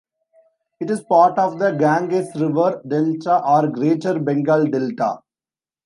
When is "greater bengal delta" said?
3.67-5.19